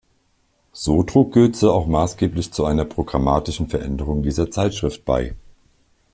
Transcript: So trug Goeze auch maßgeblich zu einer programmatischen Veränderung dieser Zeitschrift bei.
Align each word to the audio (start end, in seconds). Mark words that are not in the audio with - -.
So 0.71 1.03
trug 1.03 1.31
Goeze 1.31 1.71
auch 1.71 1.85
maßgeblich 1.85 2.51
zu 2.51 2.65
einer 2.65 2.85
programmatischen 2.85 3.67
Veränderung 3.67 4.23
dieser 4.23 4.49
Zeitschrift 4.49 5.05
bei. 5.05 5.35